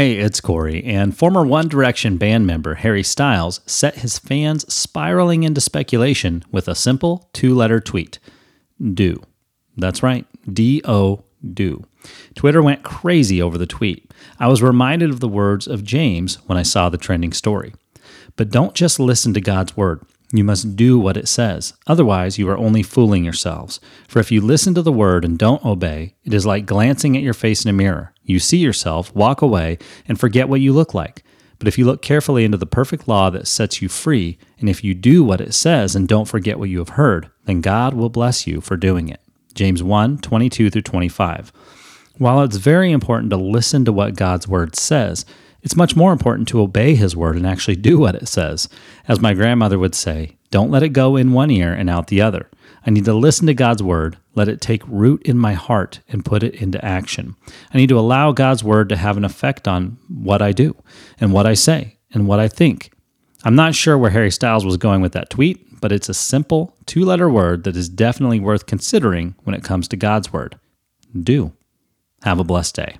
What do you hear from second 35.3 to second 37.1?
it says and don't forget what you have